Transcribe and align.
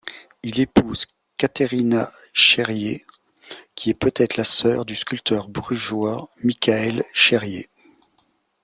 Il 0.41 0.59
épouse 0.59 1.05
Katherina 1.37 2.11
Scherrier 2.33 3.05
qui 3.75 3.91
est 3.91 3.93
peut-être 3.93 4.35
la 4.35 4.43
sœur 4.43 4.83
du 4.83 4.95
sculpteur 4.95 5.47
brugeois 5.47 6.27
Michael 6.43 7.03
Scherrier. 7.13 7.69